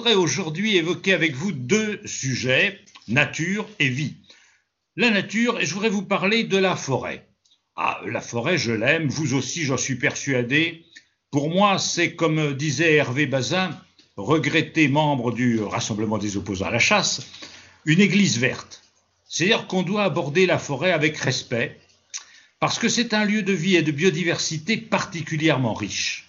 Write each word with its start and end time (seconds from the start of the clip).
voudrais 0.00 0.14
aujourd'hui 0.14 0.78
évoquer 0.78 1.12
avec 1.12 1.34
vous 1.34 1.52
deux 1.52 2.00
sujets, 2.06 2.80
nature 3.06 3.68
et 3.78 3.90
vie. 3.90 4.14
La 4.96 5.10
nature, 5.10 5.60
et 5.60 5.66
je 5.66 5.74
voudrais 5.74 5.90
vous 5.90 6.00
parler 6.00 6.42
de 6.42 6.56
la 6.56 6.74
forêt. 6.74 7.28
Ah, 7.76 8.00
la 8.06 8.22
forêt, 8.22 8.56
je 8.56 8.72
l'aime, 8.72 9.08
vous 9.08 9.34
aussi, 9.34 9.64
j'en 9.64 9.76
suis 9.76 9.96
persuadé. 9.96 10.86
Pour 11.30 11.50
moi, 11.50 11.78
c'est 11.78 12.14
comme 12.14 12.54
disait 12.54 12.94
Hervé 12.94 13.26
Bazin, 13.26 13.78
regretté 14.16 14.88
membre 14.88 15.32
du 15.32 15.60
Rassemblement 15.60 16.16
des 16.16 16.38
opposants 16.38 16.68
à 16.68 16.70
la 16.70 16.78
chasse, 16.78 17.26
une 17.84 18.00
église 18.00 18.38
verte. 18.38 18.82
C'est-à-dire 19.28 19.66
qu'on 19.66 19.82
doit 19.82 20.04
aborder 20.04 20.46
la 20.46 20.58
forêt 20.58 20.92
avec 20.92 21.18
respect, 21.18 21.78
parce 22.58 22.78
que 22.78 22.88
c'est 22.88 23.12
un 23.12 23.26
lieu 23.26 23.42
de 23.42 23.52
vie 23.52 23.76
et 23.76 23.82
de 23.82 23.92
biodiversité 23.92 24.78
particulièrement 24.78 25.74
riche. 25.74 26.24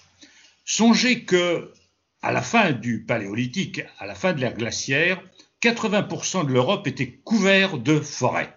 Songez 0.66 1.22
que, 1.22 1.72
à 2.22 2.32
la 2.32 2.42
fin 2.42 2.72
du 2.72 3.04
Paléolithique, 3.04 3.82
à 4.00 4.06
la 4.06 4.16
fin 4.16 4.34
de 4.34 4.40
l'ère 4.40 4.56
glaciaire, 4.56 5.22
80% 5.62 6.46
de 6.46 6.54
l'Europe 6.54 6.88
était 6.88 7.20
couvert 7.24 7.78
de 7.78 8.00
forêts. 8.00 8.56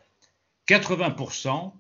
80%. 0.69 1.73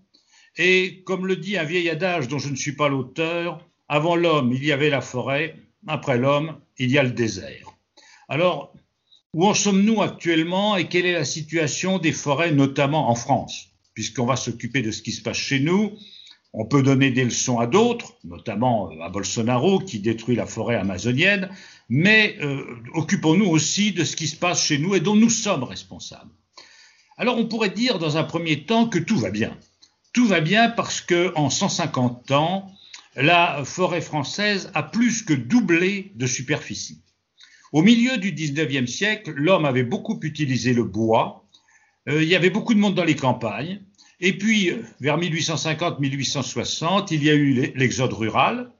Et 0.57 1.03
comme 1.05 1.27
le 1.27 1.37
dit 1.37 1.57
un 1.57 1.65
vieil 1.65 1.91
adage 1.91 2.29
dont 2.29 2.39
je 2.39 2.49
ne 2.49 2.57
suis 2.57 2.77
pas 2.77 2.89
l'auteur, 2.89 3.67
avant 3.89 4.17
l'homme, 4.17 4.53
il 4.53 4.65
y 4.65 4.73
avait 4.73 4.91
la 4.91 5.01
forêt, 5.01 5.57
après 5.87 6.19
l'homme, 6.19 6.61
il 6.79 6.91
y 6.91 6.99
a 6.99 7.03
le 7.03 7.11
désert. 7.11 7.75
Alors, 8.29 8.75
où 9.35 9.47
en 9.47 9.55
sommes-nous 9.55 10.01
actuellement 10.01 10.77
et 10.77 10.89
quelle 10.89 11.07
est 11.07 11.13
la 11.13 11.25
situation 11.25 11.99
des 11.99 12.13
forêts, 12.13 12.53
notamment 12.53 13.11
en 13.11 13.15
France? 13.15 13.71
Puisqu'on 13.93 14.27
va 14.27 14.37
s'occuper 14.37 14.81
de 14.81 14.91
ce 14.91 15.03
qui 15.03 15.13
se 15.13 15.23
passe 15.23 15.37
chez 15.37 15.61
nous, 15.61 15.97
on 16.57 16.65
peut 16.65 16.83
donner 16.83 17.11
des 17.11 17.25
leçons 17.25 17.59
à 17.59 17.67
d'autres, 17.67 18.15
notamment 18.23 18.89
à 19.03 19.09
Bolsonaro 19.09 19.81
qui 19.81 19.99
détruit 19.99 20.37
la 20.37 20.47
forêt 20.47 20.77
amazonienne, 20.77 21.51
mais 21.89 22.37
euh, 22.41 22.65
occupons-nous 22.95 23.47
aussi 23.47 23.91
de 23.91 24.05
ce 24.05 24.15
qui 24.15 24.29
se 24.29 24.37
passe 24.37 24.65
chez 24.65 24.79
nous 24.79 24.95
et 24.95 25.01
dont 25.01 25.17
nous 25.17 25.31
sommes 25.31 25.65
responsables. 25.65 26.31
Alors 27.19 27.39
on 27.39 27.47
pourrait 27.47 27.71
dire 27.71 27.99
dans 27.99 28.17
un 28.17 28.23
premier 28.23 28.65
temps 28.67 28.89
que 28.89 29.01
tout 29.01 29.19
va 29.19 29.31
bien. 29.31 29.59
Tout 30.13 30.27
va 30.27 30.41
bien 30.41 30.71
parce 30.71 31.01
que 31.01 31.33
en 31.35 31.51
150 31.51 32.31
ans, 32.31 32.71
la 33.17 33.65
forêt 33.65 34.01
française 34.01 34.71
a 34.75 34.85
plus 34.85 35.23
que 35.23 35.35
doublé 35.35 36.13
de 36.15 36.27
superficie. 36.27 37.03
Au 37.73 37.83
milieu 37.83 38.17
du 38.17 38.33
19e 38.33 38.87
siècle, 38.87 39.33
l'homme 39.33 39.65
avait 39.65 39.83
beaucoup 39.83 40.21
utilisé 40.23 40.73
le 40.73 40.85
bois, 40.85 41.45
euh, 42.09 42.23
il 42.23 42.29
y 42.29 42.37
avait 42.37 42.51
beaucoup 42.51 42.75
de 42.75 42.79
monde 42.79 42.95
dans 42.95 43.05
les 43.05 43.17
campagnes, 43.17 43.81
et 44.21 44.37
puis 44.37 44.71
euh, 44.71 44.83
vers 45.01 45.19
1850-1860, 45.19 47.09
il 47.11 47.25
y 47.25 47.31
a 47.31 47.35
eu 47.35 47.73
l'exode 47.75 48.13
rural, 48.13 48.71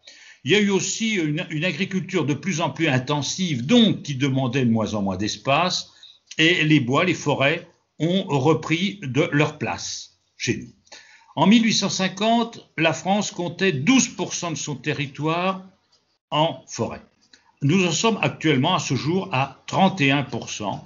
il 0.45 0.53
y 0.53 0.55
a 0.55 0.61
eu 0.61 0.71
aussi 0.71 1.15
une, 1.15 1.47
une, 1.51 1.65
agriculture 1.65 2.27
de 2.27 2.35
plus 2.35 2.61
en 2.61 2.71
plus 2.71 2.89
intensive, 2.89 3.65
donc 3.65 4.03
qui 4.03 4.15
demandait 4.15 4.65
de 4.65 4.71
moins 4.71 4.95
en 4.95 5.03
moins 5.03 5.17
d'espace, 5.17 5.91
et 6.39 6.65
les 6.65 6.81
bois, 6.81 7.05
les 7.05 7.15
forêts 7.15 7.67
ont 7.99 8.25
repris 8.25 9.01
de 9.03 9.29
leur 9.33 9.59
place 9.59 10.19
chez 10.37 10.57
nous. 10.59 10.69
En 11.37 11.47
1850, 11.47 12.71
la 12.79 12.93
France 12.93 13.31
comptait 13.31 13.73
12% 13.73 14.51
de 14.51 14.55
son 14.55 14.77
territoire 14.77 15.65
en 16.31 16.63
forêt. 16.69 17.03
Nous 17.63 17.87
en 17.87 17.93
sommes 17.93 18.19
actuellement 18.21 18.75
à 18.75 18.79
ce 18.79 18.95
jour 18.95 19.29
à 19.33 19.63
31%, 19.69 20.81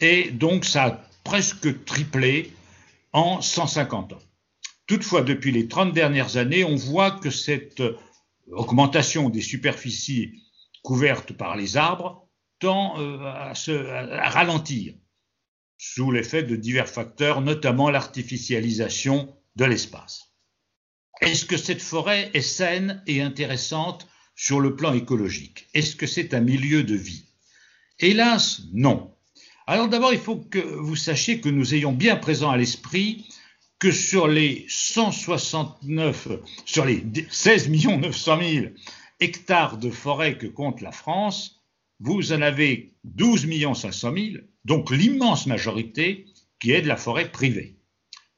et 0.00 0.30
donc 0.30 0.64
ça 0.64 0.84
a 0.84 0.90
presque 1.24 1.84
triplé 1.84 2.52
en 3.12 3.40
150 3.40 4.12
ans. 4.12 4.22
Toutefois, 4.86 5.22
depuis 5.22 5.52
les 5.52 5.68
30 5.68 5.92
dernières 5.92 6.36
années, 6.36 6.64
on 6.64 6.76
voit 6.76 7.10
que 7.10 7.30
cette 7.30 7.82
augmentation 8.50 9.28
des 9.28 9.42
superficies 9.42 10.42
couvertes 10.82 11.32
par 11.32 11.56
les 11.56 11.76
arbres 11.76 12.28
tend 12.58 12.98
euh, 12.98 13.18
à, 13.24 13.54
se, 13.54 13.70
à 13.70 14.28
ralentir 14.30 14.94
sous 15.76 16.10
l'effet 16.10 16.42
de 16.42 16.56
divers 16.56 16.88
facteurs, 16.88 17.40
notamment 17.40 17.90
l'artificialisation 17.90 19.34
de 19.56 19.64
l'espace. 19.64 20.32
Est-ce 21.20 21.44
que 21.44 21.56
cette 21.56 21.82
forêt 21.82 22.30
est 22.34 22.40
saine 22.40 23.02
et 23.06 23.22
intéressante 23.22 24.08
sur 24.34 24.60
le 24.60 24.76
plan 24.76 24.92
écologique? 24.92 25.68
Est-ce 25.74 25.96
que 25.96 26.06
c'est 26.06 26.34
un 26.34 26.40
milieu 26.40 26.82
de 26.82 26.94
vie? 26.94 27.26
Hélas, 27.98 28.62
non. 28.72 29.14
Alors 29.70 29.86
d'abord, 29.86 30.14
il 30.14 30.18
faut 30.18 30.36
que 30.36 30.60
vous 30.60 30.96
sachiez 30.96 31.42
que 31.42 31.50
nous 31.50 31.74
ayons 31.74 31.92
bien 31.92 32.16
présent 32.16 32.48
à 32.48 32.56
l'esprit 32.56 33.28
que 33.78 33.92
sur 33.92 34.26
les 34.26 34.64
169, 34.66 36.28
sur 36.64 36.86
les 36.86 37.04
16 37.28 37.68
900 37.68 38.38
000 38.40 38.66
hectares 39.20 39.76
de 39.76 39.90
forêt 39.90 40.38
que 40.38 40.46
compte 40.46 40.80
la 40.80 40.90
France, 40.90 41.60
vous 42.00 42.32
en 42.32 42.40
avez 42.40 42.94
12 43.04 43.46
500 43.74 44.14
000, 44.14 44.26
donc 44.64 44.90
l'immense 44.90 45.44
majorité 45.44 46.24
qui 46.60 46.70
est 46.70 46.80
de 46.80 46.88
la 46.88 46.96
forêt 46.96 47.30
privée. 47.30 47.76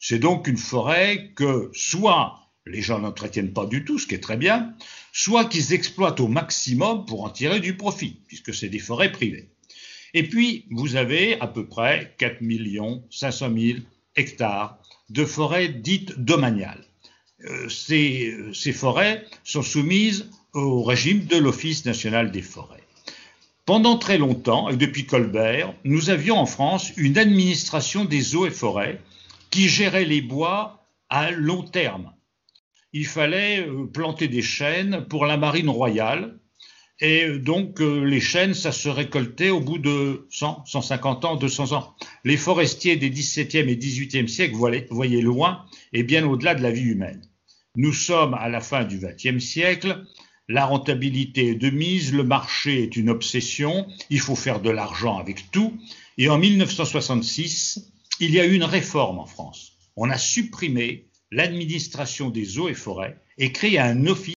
C'est 0.00 0.18
donc 0.18 0.48
une 0.48 0.56
forêt 0.56 1.30
que 1.36 1.70
soit 1.72 2.40
les 2.66 2.82
gens 2.82 2.98
n'entretiennent 2.98 3.52
pas 3.52 3.66
du 3.66 3.84
tout, 3.84 4.00
ce 4.00 4.08
qui 4.08 4.16
est 4.16 4.20
très 4.20 4.36
bien, 4.36 4.74
soit 5.12 5.44
qu'ils 5.44 5.74
exploitent 5.74 6.18
au 6.18 6.26
maximum 6.26 7.06
pour 7.06 7.22
en 7.22 7.30
tirer 7.30 7.60
du 7.60 7.76
profit, 7.76 8.20
puisque 8.26 8.52
c'est 8.52 8.68
des 8.68 8.80
forêts 8.80 9.12
privées. 9.12 9.52
Et 10.14 10.24
puis, 10.24 10.66
vous 10.70 10.96
avez 10.96 11.40
à 11.40 11.46
peu 11.46 11.66
près 11.66 12.14
4 12.18 12.38
500 13.10 13.50
000 13.56 13.78
hectares 14.16 14.78
de 15.08 15.24
forêts 15.24 15.68
dites 15.68 16.18
domaniales. 16.18 16.84
Euh, 17.44 17.68
ces, 17.68 18.34
ces 18.52 18.72
forêts 18.72 19.24
sont 19.44 19.62
soumises 19.62 20.28
au 20.52 20.82
régime 20.82 21.24
de 21.24 21.36
l'Office 21.36 21.84
national 21.84 22.30
des 22.30 22.42
forêts. 22.42 22.82
Pendant 23.66 23.98
très 23.98 24.18
longtemps, 24.18 24.68
et 24.68 24.76
depuis 24.76 25.06
Colbert, 25.06 25.74
nous 25.84 26.10
avions 26.10 26.36
en 26.36 26.46
France 26.46 26.92
une 26.96 27.18
administration 27.18 28.04
des 28.04 28.34
eaux 28.34 28.46
et 28.46 28.50
forêts 28.50 29.00
qui 29.50 29.68
gérait 29.68 30.04
les 30.04 30.22
bois 30.22 30.84
à 31.08 31.30
long 31.30 31.62
terme. 31.62 32.12
Il 32.92 33.06
fallait 33.06 33.60
euh, 33.60 33.86
planter 33.86 34.28
des 34.28 34.42
chênes 34.42 35.06
pour 35.08 35.24
la 35.26 35.36
marine 35.36 35.68
royale. 35.68 36.38
Et 37.00 37.38
donc, 37.38 37.80
euh, 37.80 38.04
les 38.04 38.20
chênes, 38.20 38.52
ça 38.52 38.72
se 38.72 38.88
récoltait 38.88 39.48
au 39.48 39.60
bout 39.60 39.78
de 39.78 40.26
100, 40.30 40.64
150 40.66 41.24
ans, 41.24 41.36
200 41.36 41.72
ans. 41.72 41.94
Les 42.24 42.36
forestiers 42.36 42.96
des 42.96 43.10
17e 43.10 43.68
et 43.68 43.76
18e 43.76 44.28
siècles 44.28 44.56
voyaient 44.90 45.22
loin 45.22 45.64
et 45.94 46.02
bien 46.02 46.26
au-delà 46.26 46.54
de 46.54 46.62
la 46.62 46.70
vie 46.70 46.82
humaine. 46.82 47.22
Nous 47.76 47.94
sommes 47.94 48.34
à 48.34 48.48
la 48.48 48.60
fin 48.60 48.84
du 48.84 48.98
20e 48.98 49.40
siècle. 49.40 50.04
La 50.48 50.66
rentabilité 50.66 51.50
est 51.50 51.54
de 51.54 51.70
mise, 51.70 52.12
le 52.12 52.24
marché 52.24 52.82
est 52.82 52.96
une 52.96 53.08
obsession, 53.08 53.86
il 54.10 54.18
faut 54.18 54.34
faire 54.34 54.60
de 54.60 54.70
l'argent 54.70 55.18
avec 55.18 55.50
tout. 55.52 55.78
Et 56.18 56.28
en 56.28 56.36
1966, 56.36 57.92
il 58.18 58.32
y 58.32 58.40
a 58.40 58.44
eu 58.44 58.54
une 58.54 58.64
réforme 58.64 59.20
en 59.20 59.26
France. 59.26 59.78
On 59.96 60.10
a 60.10 60.18
supprimé 60.18 61.06
l'administration 61.30 62.30
des 62.30 62.58
eaux 62.58 62.68
et 62.68 62.74
forêts 62.74 63.16
et 63.38 63.52
créé 63.52 63.78
un 63.78 64.06
office 64.06 64.34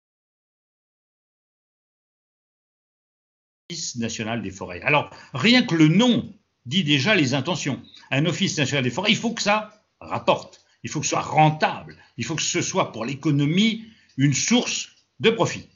national 3.96 4.42
des 4.42 4.50
forêts. 4.50 4.80
Alors, 4.82 5.10
rien 5.34 5.62
que 5.62 5.74
le 5.74 5.88
nom 5.88 6.32
dit 6.66 6.84
déjà 6.84 7.14
les 7.14 7.34
intentions. 7.34 7.80
Un 8.10 8.26
office 8.26 8.58
national 8.58 8.84
des 8.84 8.90
forêts, 8.90 9.10
il 9.10 9.16
faut 9.16 9.32
que 9.32 9.42
ça 9.42 9.82
rapporte, 10.00 10.64
il 10.82 10.90
faut 10.90 11.00
que 11.00 11.06
ce 11.06 11.10
soit 11.10 11.20
rentable, 11.20 11.96
il 12.16 12.24
faut 12.24 12.34
que 12.34 12.42
ce 12.42 12.62
soit 12.62 12.92
pour 12.92 13.04
l'économie 13.04 13.84
une 14.16 14.34
source 14.34 14.88
de 15.20 15.30
profit. 15.30 15.68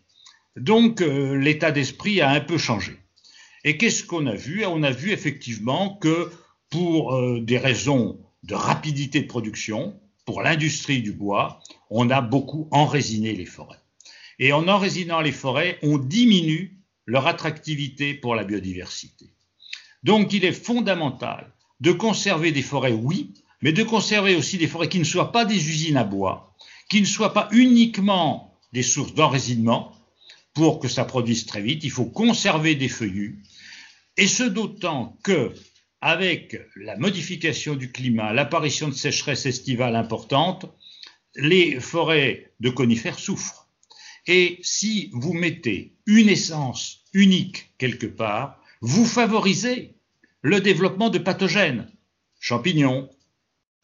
Donc, 0.57 1.01
euh, 1.01 1.35
l'état 1.37 1.73
d'esprit 1.73 2.21
a 2.21 2.31
un 2.31 2.41
peu 2.41 2.59
changé. 2.59 2.99
Et 3.65 3.77
qu'est-ce 3.79 4.05
qu'on 4.05 4.27
a 4.27 4.35
vu? 4.35 4.65
On 4.67 4.83
a 4.83 4.91
vu 4.91 5.11
effectivement 5.11 5.97
que 5.97 6.31
pour 6.71 7.15
euh, 7.15 7.41
des 7.41 7.59
raisons 7.59 8.21
de 8.43 8.55
rapidité 8.55 9.21
de 9.21 9.27
production, 9.27 9.99
pour 10.25 10.43
l'industrie 10.43 11.03
du 11.03 11.13
bois, 11.13 11.61
on 11.91 12.11
a 12.11 12.21
beaucoup 12.21 12.69
enrésiné 12.71 13.33
les 13.35 13.47
forêts. 13.47 13.81
Et 14.39 14.53
en 14.53 14.69
enrésinant 14.69 15.21
les 15.21 15.33
forêts, 15.33 15.79
on 15.83 15.99
diminue 15.99 16.79
leur 17.07 17.27
attractivité 17.27 18.15
pour 18.15 18.35
la 18.35 18.45
biodiversité. 18.45 19.27
Donc 20.03 20.33
il 20.33 20.45
est 20.45 20.53
fondamental 20.53 21.53
de 21.81 21.93
conserver 21.93 22.53
des 22.53 22.63
forêts, 22.63 22.93
oui, 22.93 23.35
mais 23.63 23.73
de 23.73 23.83
conserver 23.83 24.37
aussi 24.37 24.59
des 24.59 24.69
forêts 24.69 24.89
qui 24.89 24.99
ne 24.99 25.05
soient 25.05 25.33
pas 25.33 25.45
des 25.45 25.69
usines 25.69 25.97
à 25.97 26.05
bois, 26.05 26.55
qui 26.89 27.01
ne 27.01 27.07
soient 27.07 27.33
pas 27.33 27.49
uniquement 27.53 28.59
des 28.73 28.83
sources 28.83 29.15
d'enrésinement, 29.15 29.93
pour 30.53 30.79
que 30.79 30.89
ça 30.89 31.05
produise 31.05 31.47
très 31.47 31.61
vite. 31.61 31.83
Il 31.83 31.91
faut 31.91 32.05
conserver 32.05 32.75
des 32.77 32.89
feuillus, 32.89 33.43
et 34.17 34.29
ce 34.29 34.45
d'autant 34.45 35.19
que 35.23 35.53
avec 36.01 36.61
la 36.77 36.97
modification 36.99 37.77
du 37.77 37.91
climat, 37.91 38.35
l'apparition 38.35 38.89
de 38.89 38.95
sécheresses 38.95 39.47
estivales 39.47 39.97
importantes, 39.97 40.67
les 41.35 41.81
forêts 41.81 42.53
de 42.61 42.69
conifères 42.69 43.19
souffrent. 43.19 43.64
Et 44.27 44.59
si 44.63 45.11
vous 45.13 45.33
mettez 45.33 45.97
une 46.07 46.29
essence 46.29 47.05
unique 47.13 47.73
quelque 47.79 48.07
part, 48.07 48.61
vous 48.81 49.05
favorisez 49.05 49.95
le 50.43 50.61
développement 50.61 51.11
de 51.11 51.19
pathogènes, 51.19 51.91
champignons, 52.41 53.11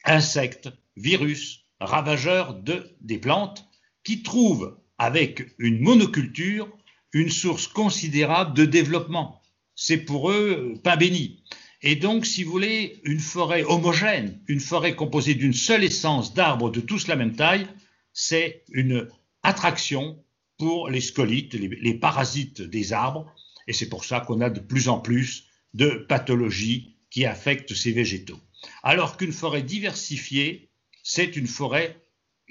insectes, 0.04 0.70
virus, 0.96 1.64
ravageurs 1.80 2.54
de, 2.54 2.90
des 3.00 3.18
plantes, 3.18 3.66
qui 4.04 4.22
trouvent 4.22 4.78
avec 4.98 5.54
une 5.58 5.80
monoculture 5.80 6.68
une 7.12 7.30
source 7.30 7.66
considérable 7.66 8.54
de 8.54 8.64
développement 8.64 9.40
c'est 9.80 9.96
pour 9.96 10.30
eux 10.30 10.74
pain 10.84 10.96
béni. 10.96 11.42
Et 11.80 11.96
donc, 11.96 12.26
si 12.26 12.44
vous 12.44 12.50
voulez, 12.50 13.00
une 13.04 13.18
forêt 13.18 13.64
homogène, 13.64 14.38
une 14.46 14.60
forêt 14.60 14.94
composée 14.94 15.32
d'une 15.32 15.54
seule 15.54 15.82
essence 15.82 16.34
d'arbres 16.34 16.68
de 16.68 16.80
tous 16.80 17.06
la 17.06 17.16
même 17.16 17.34
taille, 17.34 17.66
c'est 18.12 18.62
une 18.68 19.08
attraction 19.42 20.22
pour 20.60 20.90
les 20.90 21.00
scolites, 21.00 21.54
les, 21.54 21.94
parasites 21.94 22.60
des 22.60 22.92
arbres. 22.92 23.34
Et 23.66 23.72
c'est 23.72 23.88
pour 23.88 24.04
ça 24.04 24.20
qu'on 24.20 24.42
a 24.42 24.50
de 24.50 24.60
plus 24.60 24.90
en 24.90 25.00
plus 25.00 25.44
de 25.72 26.04
pathologies 26.06 26.96
qui 27.08 27.24
affectent 27.24 27.74
ces 27.74 27.92
végétaux. 27.92 28.38
Alors 28.82 29.16
qu'une 29.16 29.32
forêt 29.32 29.62
diversifiée, 29.62 30.68
c'est 31.02 31.34
une 31.34 31.46
forêt 31.46 31.96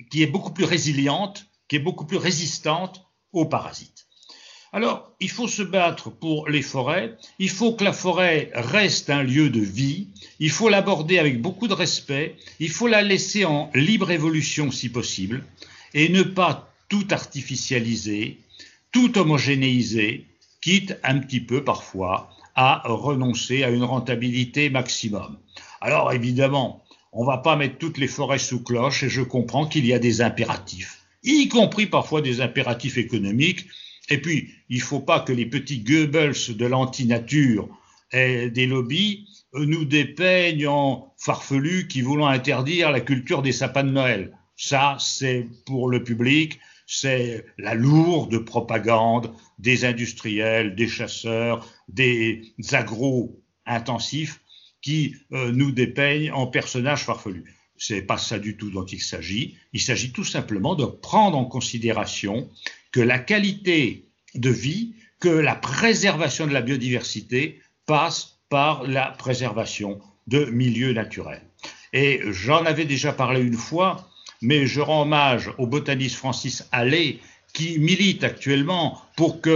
qui 0.10 0.24
est 0.24 0.28
beaucoup 0.28 0.52
plus 0.52 0.64
résiliente, 0.64 1.46
qui 1.68 1.76
est 1.76 1.86
beaucoup 1.88 2.08
plus 2.08 2.18
résistante 2.18 3.06
aux 3.32 3.46
parasites. 3.46 4.08
Alors, 4.74 5.16
il 5.20 5.30
faut 5.30 5.48
se 5.48 5.62
battre 5.62 6.10
pour 6.10 6.50
les 6.50 6.64
forêts, 6.64 7.16
il 7.38 7.50
faut 7.50 7.74
que 7.74 7.84
la 7.84 7.94
forêt 7.94 8.50
reste 8.56 9.12
un 9.12 9.22
lieu 9.22 9.52
de 9.52 9.62
vie, 9.62 10.08
il 10.40 10.50
faut 10.50 10.70
l'aborder 10.70 11.20
avec 11.20 11.42
beaucoup 11.42 11.68
de 11.68 11.76
respect, 11.76 12.38
il 12.60 12.70
faut 12.70 12.88
la 12.88 13.04
laisser 13.04 13.46
en 13.46 13.70
libre 13.76 14.10
évolution 14.10 14.72
si 14.72 14.90
possible, 14.90 15.44
et 15.94 16.10
ne 16.10 16.24
pas 16.24 16.69
tout 16.90 17.08
artificialiser, 17.12 18.40
tout 18.92 19.18
homogénéiser, 19.18 20.26
quitte 20.62 20.98
un 21.04 21.20
petit 21.20 21.40
peu 21.40 21.64
parfois 21.64 22.30
à 22.56 22.82
renoncer 22.86 23.64
à 23.64 23.70
une 23.70 23.84
rentabilité 23.84 24.70
maximum. 24.70 25.38
Alors 25.80 26.12
évidemment, 26.12 26.84
on 27.14 27.22
ne 27.22 27.28
va 27.28 27.38
pas 27.38 27.56
mettre 27.56 27.78
toutes 27.78 27.98
les 27.98 28.08
forêts 28.08 28.40
sous 28.40 28.62
cloche 28.62 29.04
et 29.04 29.10
je 29.10 29.22
comprends 29.22 29.66
qu'il 29.68 29.86
y 29.86 29.94
a 29.94 30.00
des 30.00 30.22
impératifs, 30.22 31.06
y 31.24 31.48
compris 31.48 31.86
parfois 31.86 32.22
des 32.22 32.42
impératifs 32.42 32.98
économiques 32.98 33.68
et 34.10 34.18
puis, 34.18 34.50
il 34.70 34.78
ne 34.78 34.84
faut 34.84 35.00
pas 35.00 35.20
que 35.20 35.32
les 35.32 35.46
petits 35.46 35.80
Goebbels 35.80 36.56
de 36.56 36.66
l'anti-nature 36.66 37.70
et 38.12 38.50
des 38.50 38.66
lobbies 38.66 39.28
nous 39.54 39.86
dépeignent 39.86 40.68
en 40.68 41.14
farfelus 41.18 41.88
qui 41.88 42.02
voulons 42.02 42.28
interdire 42.28 42.92
la 42.92 43.02
culture 43.02 43.42
des 43.42 43.52
sapins 43.52 43.84
de 43.84 43.92
Noël. 43.92 44.32
Ça, 44.56 44.98
c'est 45.00 45.48
pour 45.66 45.90
le 45.90 46.04
public, 46.04 46.60
c'est 46.92 47.46
la 47.60 47.76
lourde 47.76 48.40
propagande 48.40 49.32
des 49.60 49.86
industriels, 49.86 50.74
des 50.76 50.88
chasseurs, 50.88 51.64
des 51.88 52.52
agro-intensifs 52.72 54.42
qui 54.82 55.16
euh, 55.32 55.52
nous 55.52 55.72
dépeignent 55.72 56.32
en 56.32 56.48
personnages 56.48 57.04
farfelus. 57.04 57.56
C'est 57.78 58.02
pas 58.02 58.18
ça 58.18 58.40
du 58.40 58.58
tout 58.58 58.72
dont 58.72 58.86
il 58.86 59.02
s'agit. 59.02 59.56
Il 59.72 59.82
s'agit 59.82 60.12
tout 60.12 60.24
simplement 60.24 60.74
de 60.74 60.86
prendre 60.86 61.38
en 61.38 61.46
considération 61.46 62.50
que 62.92 63.02
la 63.02 63.20
qualité 63.20 64.10
de 64.34 64.50
vie, 64.50 64.96
que 65.20 65.30
la 65.30 65.54
préservation 65.54 66.48
de 66.48 66.54
la 66.54 66.62
biodiversité 66.62 67.62
passe 67.86 68.40
par 68.50 68.88
la 68.88 69.12
préservation 69.12 70.02
de 70.26 70.46
milieux 70.46 70.94
naturels. 70.94 71.44
Et 71.94 72.22
j'en 72.32 72.66
avais 72.66 72.86
déjà 72.86 73.14
parlé 73.14 73.42
une 73.42 73.54
fois, 73.54 74.09
mais 74.42 74.66
je 74.66 74.82
rends 74.82 75.04
hommage 75.04 75.52
au 75.58 75.68
botaniste 75.68 76.16
Francis 76.16 76.68
Allais 76.72 77.20
qui 77.54 77.80
milite 77.80 78.24
actuellement 78.24 79.02
pour 79.16 79.42
que 79.42 79.50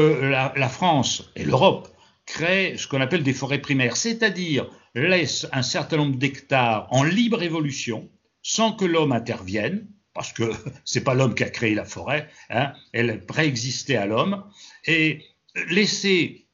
la, 0.56 0.70
France 0.70 1.30
et 1.36 1.44
l'Europe 1.44 1.90
créent 2.26 2.76
ce 2.78 2.88
qu'on 2.88 3.02
appelle 3.02 3.24
des 3.24 3.34
forêts 3.34 3.62
primaires, 3.62 3.98
c'est-à-dire 3.98 4.70
laissent 4.96 5.48
un 5.52 5.62
certain 5.62 5.98
nombre 5.98 6.18
d'hectares 6.18 6.88
en 6.92 7.04
libre 7.04 7.44
évolution 7.44 8.10
sans 8.42 8.74
que 8.74 8.86
l'homme 8.86 9.12
intervienne, 9.12 9.88
parce 10.14 10.34
que 10.34 10.52
c'est 10.86 11.04
pas 11.04 11.14
l'homme 11.14 11.36
qui 11.36 11.44
a 11.44 11.50
créé 11.50 11.76
la 11.76 11.86
forêt, 11.86 12.30
hein, 12.50 12.74
elle 12.92 13.26
préexistait 13.26 13.96
à 13.96 14.06
l'homme, 14.06 14.44
et 14.86 15.24
laisser, 15.70 16.48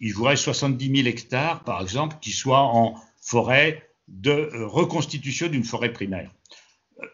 il 0.00 0.12
vous 0.12 0.24
reste 0.24 0.44
70 0.44 0.96
000 0.96 1.08
hectares, 1.08 1.62
par 1.64 1.80
exemple, 1.82 2.16
qui 2.20 2.32
soient 2.32 2.62
en 2.62 2.96
forêt 3.20 3.88
de 4.08 4.30
euh, 4.30 4.66
reconstitution 4.66 5.48
d'une 5.48 5.64
forêt 5.64 5.92
primaire. 5.92 6.30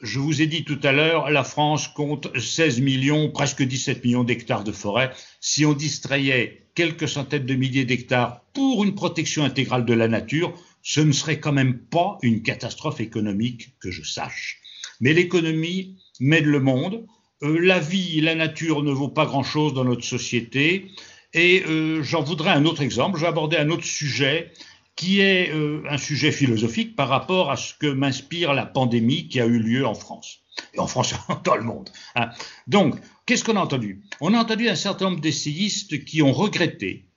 Je 0.02 0.18
vous 0.18 0.42
ai 0.42 0.46
dit 0.46 0.64
tout 0.64 0.78
à 0.82 0.92
l'heure, 0.92 1.30
la 1.30 1.44
France 1.44 1.88
compte 1.88 2.36
16 2.38 2.80
millions, 2.80 3.30
presque 3.30 3.62
17 3.62 4.04
millions 4.04 4.24
d'hectares 4.24 4.64
de 4.64 4.72
forêt. 4.72 5.12
Si 5.40 5.64
on 5.64 5.72
distrayait 5.72 6.66
quelques 6.74 7.08
centaines 7.08 7.46
de 7.46 7.54
milliers 7.54 7.84
d'hectares 7.84 8.42
pour 8.52 8.84
une 8.84 8.94
protection 8.94 9.44
intégrale 9.44 9.84
de 9.84 9.94
la 9.94 10.08
nature, 10.08 10.52
ce 10.82 11.00
ne 11.00 11.12
serait 11.12 11.40
quand 11.40 11.52
même 11.52 11.78
pas 11.78 12.18
une 12.22 12.42
catastrophe 12.42 13.00
économique 13.00 13.74
que 13.80 13.90
je 13.90 14.02
sache. 14.02 14.60
Mais 15.00 15.12
l'économie 15.12 15.96
mène 16.20 16.44
le 16.44 16.60
monde. 16.60 17.06
Euh, 17.42 17.58
la 17.58 17.78
vie, 17.78 18.20
la 18.20 18.34
nature 18.34 18.82
ne 18.82 18.92
vaut 18.92 19.08
pas 19.08 19.26
grand-chose 19.26 19.74
dans 19.74 19.84
notre 19.84 20.04
société. 20.04 20.90
Et 21.34 21.64
euh, 21.66 22.02
j'en 22.02 22.22
voudrais 22.22 22.50
un 22.50 22.64
autre 22.64 22.82
exemple. 22.82 23.16
Je 23.16 23.22
vais 23.22 23.28
aborder 23.28 23.56
un 23.56 23.70
autre 23.70 23.84
sujet 23.84 24.52
qui 24.96 25.20
est 25.20 25.52
euh, 25.52 25.82
un 25.88 25.98
sujet 25.98 26.32
philosophique 26.32 26.96
par 26.96 27.08
rapport 27.08 27.50
à 27.50 27.56
ce 27.56 27.74
que 27.74 27.86
m'inspire 27.86 28.54
la 28.54 28.64
pandémie 28.64 29.28
qui 29.28 29.40
a 29.40 29.46
eu 29.46 29.58
lieu 29.58 29.86
en 29.86 29.94
France. 29.94 30.40
Et 30.72 30.80
en 30.80 30.86
France, 30.86 31.14
dans 31.44 31.54
le 31.54 31.62
monde. 31.62 31.90
Hein. 32.14 32.30
Donc, 32.66 32.96
qu'est-ce 33.26 33.44
qu'on 33.44 33.56
a 33.56 33.60
entendu? 33.60 34.02
On 34.20 34.32
a 34.32 34.38
entendu 34.38 34.68
un 34.68 34.74
certain 34.74 35.10
nombre 35.10 35.20
d'essayistes 35.20 36.04
qui 36.04 36.22
ont 36.22 36.32
regretté 36.32 37.10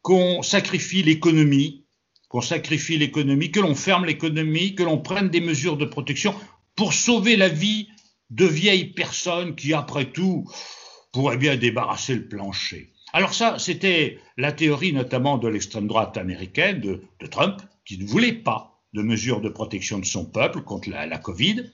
qu'on 0.00 0.42
sacrifie 0.42 1.02
l'économie, 1.02 1.84
qu'on 2.28 2.40
sacrifie 2.40 2.96
l'économie, 2.96 3.50
que 3.50 3.60
l'on 3.60 3.74
ferme 3.74 4.06
l'économie, 4.06 4.74
que 4.74 4.82
l'on 4.82 4.98
prenne 4.98 5.28
des 5.28 5.40
mesures 5.40 5.76
de 5.76 5.84
protection 5.84 6.34
pour 6.74 6.94
sauver 6.94 7.36
la 7.36 7.48
vie 7.48 7.88
de 8.30 8.46
vieilles 8.46 8.92
personnes 8.92 9.54
qui, 9.54 9.74
après 9.74 10.10
tout, 10.10 10.50
pourraient 11.12 11.36
bien 11.36 11.56
débarrasser 11.56 12.14
le 12.14 12.28
plancher. 12.28 12.92
Alors 13.16 13.32
ça, 13.32 13.58
c'était 13.58 14.18
la 14.36 14.52
théorie 14.52 14.92
notamment 14.92 15.38
de 15.38 15.48
l'extrême 15.48 15.86
droite 15.86 16.18
américaine, 16.18 16.80
de, 16.82 17.26
Trump, 17.30 17.62
qui 17.86 17.96
ne 17.96 18.04
voulait 18.04 18.34
pas 18.34 18.78
de 18.92 19.00
mesures 19.00 19.40
de 19.40 19.48
protection 19.48 19.98
de 19.98 20.04
son 20.04 20.26
peuple 20.26 20.60
contre 20.60 20.90
la, 20.90 21.16
Covid, 21.16 21.64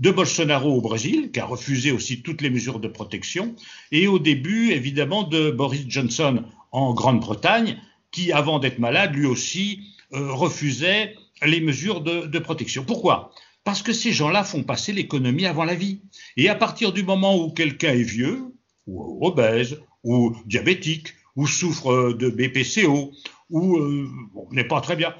de 0.00 0.10
Bolsonaro 0.10 0.74
au 0.74 0.80
Brésil, 0.80 1.30
qui 1.30 1.38
a 1.38 1.44
refusé 1.44 1.92
aussi 1.92 2.22
toutes 2.22 2.42
les 2.42 2.50
mesures 2.50 2.80
de 2.80 2.88
protection, 2.88 3.54
et 3.92 4.08
au 4.08 4.18
début, 4.18 4.72
évidemment, 4.72 5.22
de 5.22 5.52
Boris 5.52 5.84
Johnson 5.86 6.42
en 6.72 6.94
Grande-Bretagne, 6.94 7.80
qui, 8.10 8.32
avant 8.32 8.58
d'être 8.58 8.80
malade, 8.80 9.14
lui 9.14 9.26
aussi 9.26 9.82
euh, 10.14 10.32
refusait 10.32 11.14
les 11.46 11.60
mesures 11.60 12.00
de 12.00 12.38
protection. 12.40 12.82
Pourquoi? 12.82 13.30
Parce 13.62 13.82
que 13.82 13.92
ces 13.92 14.10
gens-là 14.10 14.42
font 14.42 14.64
passer 14.64 14.92
l'économie 14.92 15.46
avant 15.46 15.64
la 15.64 15.76
vie. 15.76 16.00
Et 16.36 16.48
à 16.48 16.56
partir 16.56 16.92
du 16.92 17.04
moment 17.04 17.40
où 17.40 17.52
quelqu'un 17.52 17.92
est 17.92 18.02
vieux, 18.02 18.52
ou 18.88 19.24
obèse, 19.24 19.78
ou 20.08 20.34
diabétique, 20.46 21.08
ou 21.36 21.46
souffre 21.46 22.14
de 22.14 22.30
BPCO, 22.30 23.12
ou 23.50 23.76
euh, 23.76 24.08
n'est 24.52 24.64
pas 24.64 24.80
très 24.80 24.96
bien, 24.96 25.14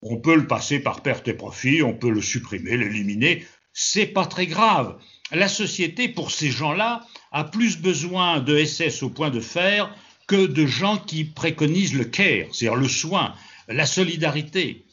on 0.00 0.16
peut 0.16 0.34
le 0.34 0.46
passer 0.46 0.80
par 0.80 1.02
perte 1.02 1.28
et 1.28 1.34
profit, 1.34 1.82
on 1.82 1.92
peut 1.92 2.08
le 2.10 2.22
supprimer, 2.22 2.78
l'éliminer. 2.78 3.44
C'est 3.74 4.06
pas 4.06 4.24
très 4.24 4.46
grave. 4.46 4.98
La 5.30 5.48
société, 5.48 6.08
pour 6.08 6.30
ces 6.30 6.50
gens-là, 6.50 7.06
a 7.32 7.44
plus 7.44 7.78
besoin 7.78 8.40
de 8.40 8.64
SS 8.64 9.02
au 9.02 9.10
point 9.10 9.28
de 9.28 9.40
fer 9.40 9.94
que 10.26 10.46
de 10.46 10.64
gens 10.64 10.96
qui 10.96 11.24
préconisent 11.24 11.94
le 11.94 12.04
care, 12.04 12.46
c'est-à-dire 12.52 12.76
le 12.80 12.88
soin, 12.88 13.34
la 13.68 13.84
solidarité. 13.84 14.86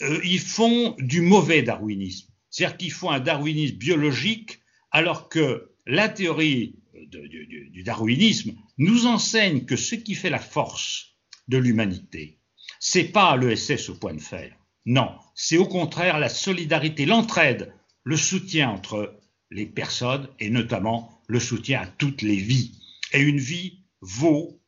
Euh, 0.00 0.20
ils 0.24 0.40
font 0.40 0.96
du 0.98 1.20
mauvais 1.20 1.60
darwinisme. 1.60 2.28
C'est-à-dire 2.48 2.78
qu'il 2.78 2.92
faut 2.92 3.10
un 3.10 3.20
darwinisme 3.20 3.76
biologique, 3.76 4.60
alors 4.90 5.28
que 5.28 5.70
la 5.86 6.08
théorie 6.08 6.79
du, 7.06 7.82
darwinisme 7.82 8.54
nous 8.78 9.06
enseigne 9.06 9.64
que 9.64 9.76
ce 9.76 9.94
qui 9.94 10.14
fait 10.14 10.30
la 10.30 10.38
force 10.38 11.16
de 11.48 11.58
l'humanité, 11.58 12.38
c'est 12.78 13.04
pas 13.04 13.36
le 13.36 13.54
SS 13.54 13.90
au 13.90 13.94
point 13.94 14.14
de 14.14 14.20
fer. 14.20 14.56
Non, 14.86 15.14
c'est 15.34 15.58
au 15.58 15.66
contraire 15.66 16.18
la 16.18 16.28
solidarité, 16.28 17.06
l'entraide, 17.06 17.72
le 18.04 18.16
soutien 18.16 18.70
entre 18.70 19.18
les 19.50 19.66
personnes 19.66 20.28
et 20.38 20.50
notamment 20.50 21.20
le 21.26 21.40
soutien 21.40 21.82
à 21.82 21.86
toutes 21.86 22.22
les 22.22 22.36
vies. 22.36 22.78
Et 23.12 23.20
une 23.20 23.38
vie 23.38 23.84
vaut 24.00 24.60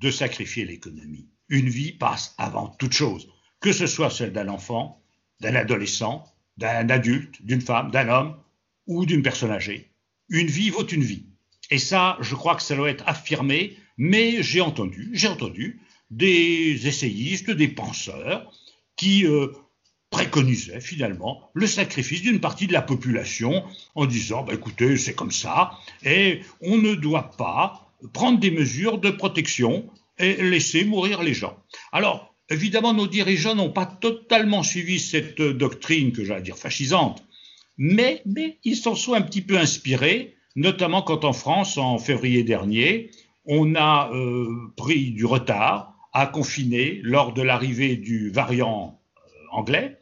de 0.00 0.10
sacrifier 0.10 0.64
l'économie. 0.64 1.28
Une 1.48 1.68
vie 1.68 1.92
passe 1.92 2.34
avant 2.38 2.68
toute 2.68 2.92
chose, 2.92 3.28
que 3.60 3.72
ce 3.72 3.86
soit 3.86 4.10
celle 4.10 4.32
d'un 4.32 4.48
enfant, 4.48 5.02
d'un 5.40 5.54
adolescent, 5.54 6.24
d'un 6.56 6.88
adulte, 6.88 7.42
d'une 7.42 7.60
femme, 7.60 7.90
d'un 7.90 8.08
homme 8.08 8.36
ou 8.86 9.06
d'une 9.06 9.22
personne 9.22 9.50
âgée. 9.50 9.92
Une 10.28 10.46
vie 10.46 10.70
vaut 10.70 10.86
une 10.86 11.02
vie. 11.02 11.26
Et 11.70 11.78
ça, 11.78 12.16
je 12.20 12.34
crois 12.34 12.54
que 12.54 12.62
ça 12.62 12.76
doit 12.76 12.90
être 12.90 13.04
affirmé, 13.06 13.76
mais 13.96 14.42
j'ai 14.42 14.60
entendu, 14.60 15.10
j'ai 15.12 15.28
entendu 15.28 15.80
des 16.10 16.86
essayistes, 16.86 17.50
des 17.50 17.68
penseurs 17.68 18.52
qui 18.96 19.26
euh, 19.26 19.48
préconisaient 20.10 20.80
finalement 20.80 21.50
le 21.54 21.66
sacrifice 21.66 22.22
d'une 22.22 22.40
partie 22.40 22.66
de 22.66 22.72
la 22.72 22.82
population 22.82 23.64
en 23.94 24.06
disant, 24.06 24.44
bah, 24.44 24.54
écoutez, 24.54 24.96
c'est 24.96 25.14
comme 25.14 25.32
ça, 25.32 25.72
et 26.04 26.40
on 26.60 26.78
ne 26.78 26.94
doit 26.94 27.30
pas 27.36 27.90
prendre 28.12 28.38
des 28.38 28.50
mesures 28.50 28.98
de 28.98 29.10
protection 29.10 29.88
et 30.18 30.34
laisser 30.42 30.84
mourir 30.84 31.22
les 31.22 31.34
gens. 31.34 31.56
Alors, 31.92 32.34
Évidemment, 32.50 32.92
nos 32.92 33.06
dirigeants 33.06 33.54
n'ont 33.54 33.72
pas 33.72 33.86
totalement 33.86 34.62
suivi 34.62 35.00
cette 35.00 35.40
doctrine 35.40 36.12
que 36.12 36.24
j'allais 36.24 36.42
dire 36.42 36.58
fascisante, 36.58 37.24
mais 37.78 38.22
ils 38.64 38.76
s'en 38.76 38.94
sont 38.94 39.14
un 39.14 39.22
petit 39.22 39.40
peu 39.40 39.56
inspirés, 39.56 40.33
notamment 40.56 41.02
quand 41.02 41.24
en 41.24 41.32
France, 41.32 41.78
en 41.78 41.98
février 41.98 42.44
dernier, 42.44 43.10
on 43.46 43.74
a 43.74 44.10
euh, 44.12 44.72
pris 44.76 45.10
du 45.10 45.24
retard 45.24 45.94
a 46.12 46.26
confiné 46.26 47.00
lors 47.02 47.32
de 47.32 47.42
l'arrivée 47.42 47.96
du 47.96 48.30
variant 48.30 49.00
euh, 49.16 49.20
anglais, 49.50 49.98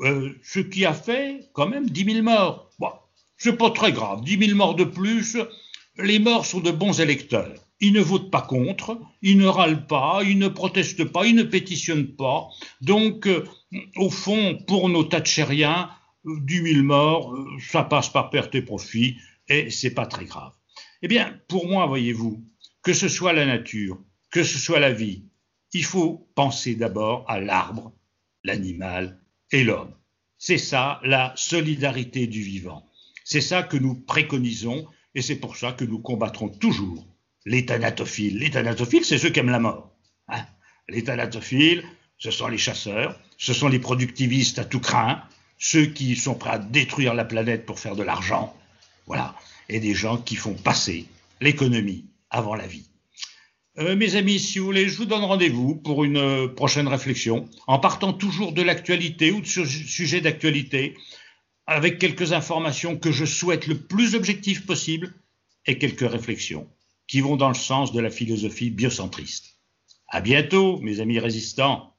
euh, 0.00 0.30
ce 0.42 0.60
qui 0.60 0.84
a 0.84 0.92
fait 0.92 1.48
quand 1.54 1.66
même 1.66 1.88
10 1.88 2.04
000 2.04 2.22
morts. 2.22 2.70
Bon, 2.78 2.90
c'est 3.38 3.56
pas 3.56 3.70
très 3.70 3.92
grave, 3.92 4.22
10 4.22 4.46
000 4.46 4.56
morts 4.56 4.74
de 4.74 4.84
plus, 4.84 5.38
les 5.96 6.18
morts 6.18 6.44
sont 6.44 6.60
de 6.60 6.70
bons 6.70 7.00
électeurs. 7.00 7.54
Ils 7.80 7.94
ne 7.94 8.00
votent 8.00 8.30
pas 8.30 8.42
contre, 8.42 8.98
ils 9.22 9.38
ne 9.38 9.46
râlent 9.46 9.86
pas, 9.86 10.20
ils 10.22 10.38
ne 10.38 10.48
protestent 10.48 11.04
pas, 11.04 11.26
ils 11.26 11.34
ne 11.34 11.42
pétitionnent 11.42 12.14
pas. 12.14 12.48
Donc, 12.82 13.28
au 13.96 14.10
fond, 14.10 14.58
pour 14.66 14.88
nos 14.88 15.04
Thatchériens, 15.04 15.90
10 16.24 16.72
000 16.74 16.82
morts, 16.82 17.34
ça 17.58 17.82
passe 17.82 18.08
par 18.08 18.30
perte 18.30 18.54
et 18.54 18.62
profit, 18.62 19.16
et 19.48 19.70
c'est 19.70 19.94
pas 19.94 20.06
très 20.06 20.24
grave. 20.24 20.52
Eh 21.02 21.08
bien, 21.08 21.38
pour 21.48 21.68
moi, 21.68 21.86
voyez-vous, 21.86 22.44
que 22.82 22.92
ce 22.92 23.08
soit 23.08 23.32
la 23.32 23.46
nature, 23.46 24.02
que 24.30 24.42
ce 24.42 24.58
soit 24.58 24.80
la 24.80 24.92
vie, 24.92 25.24
il 25.72 25.84
faut 25.84 26.30
penser 26.34 26.76
d'abord 26.76 27.24
à 27.28 27.40
l'arbre, 27.40 27.92
l'animal 28.44 29.20
et 29.50 29.64
l'homme. 29.64 29.94
C'est 30.38 30.58
ça 30.58 31.00
la 31.02 31.32
solidarité 31.36 32.26
du 32.26 32.42
vivant. 32.42 32.88
C'est 33.24 33.40
ça 33.40 33.62
que 33.62 33.76
nous 33.76 33.94
préconisons 33.94 34.86
et 35.14 35.22
c'est 35.22 35.36
pour 35.36 35.56
ça 35.56 35.72
que 35.72 35.84
nous 35.84 35.98
combattrons 35.98 36.48
toujours 36.48 37.06
les 37.46 37.66
thanatophiles. 37.66 38.38
Les 38.38 38.50
thanatophiles, 38.50 39.04
c'est 39.04 39.18
ceux 39.18 39.30
qui 39.30 39.40
aiment 39.40 39.50
la 39.50 39.60
mort. 39.60 39.96
Hein 40.28 40.44
les 40.88 41.04
thanatophiles, 41.04 41.84
ce 42.18 42.30
sont 42.30 42.48
les 42.48 42.58
chasseurs, 42.58 43.18
ce 43.38 43.52
sont 43.52 43.68
les 43.68 43.78
productivistes 43.78 44.58
à 44.58 44.64
tout 44.64 44.80
craint, 44.80 45.22
ceux 45.58 45.86
qui 45.86 46.16
sont 46.16 46.34
prêts 46.34 46.50
à 46.50 46.58
détruire 46.58 47.14
la 47.14 47.24
planète 47.24 47.66
pour 47.66 47.78
faire 47.78 47.96
de 47.96 48.02
l'argent. 48.02 48.54
Voilà. 49.06 49.34
Et 49.68 49.80
des 49.80 49.94
gens 49.94 50.18
qui 50.18 50.36
font 50.36 50.54
passer 50.54 51.06
l'économie 51.40 52.04
avant 52.30 52.54
la 52.54 52.66
vie. 52.66 52.88
Euh, 53.78 53.96
mes 53.96 54.14
amis, 54.14 54.38
si 54.38 54.58
vous 54.58 54.66
voulez, 54.66 54.88
je 54.88 54.96
vous 54.96 55.04
donne 55.04 55.24
rendez-vous 55.24 55.74
pour 55.74 56.04
une 56.04 56.16
euh, 56.16 56.48
prochaine 56.48 56.86
réflexion, 56.86 57.48
en 57.66 57.78
partant 57.78 58.12
toujours 58.12 58.52
de 58.52 58.62
l'actualité 58.62 59.32
ou 59.32 59.40
de 59.40 59.46
ce 59.46 59.64
sujet 59.64 60.20
d'actualité, 60.20 60.94
avec 61.66 61.98
quelques 61.98 62.32
informations 62.32 62.96
que 62.96 63.10
je 63.10 63.24
souhaite 63.24 63.66
le 63.66 63.78
plus 63.78 64.14
objectives 64.14 64.64
possible 64.64 65.12
et 65.66 65.78
quelques 65.78 66.08
réflexions 66.08 66.68
qui 67.06 67.20
vont 67.20 67.36
dans 67.36 67.48
le 67.48 67.54
sens 67.54 67.92
de 67.92 68.00
la 68.00 68.10
philosophie 68.10 68.70
biocentriste. 68.70 69.56
À 70.08 70.20
bientôt, 70.20 70.78
mes 70.78 71.00
amis 71.00 71.18
résistants. 71.18 71.93